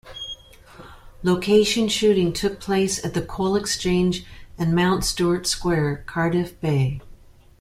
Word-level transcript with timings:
Location 1.21 1.87
shooting 1.87 2.33
took 2.33 2.59
place 2.59 3.05
at 3.05 3.13
the 3.13 3.21
Coal 3.21 3.55
Exchange 3.55 4.25
and 4.57 4.73
Mount 4.73 5.05
Stuart 5.05 5.45
Square, 5.45 6.05
Cardiff 6.07 6.59
Bay. 6.59 7.01